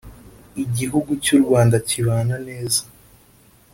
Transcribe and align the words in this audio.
igihugu 0.63 1.11
cy 1.23 1.29
‘u 1.35 1.37
rwanda 1.43 1.75
kibana 1.87 2.35
neza. 2.47 2.81